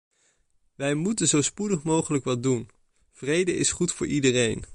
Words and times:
Wij 0.75 0.93
moeten 0.93 1.27
zo 1.27 1.41
spoedig 1.41 1.83
mogelijk 1.83 2.23
wat 2.23 2.43
doen: 2.43 2.69
vrede 3.11 3.55
is 3.55 3.71
goed 3.71 3.93
voor 3.93 4.07
iedereen. 4.07 4.63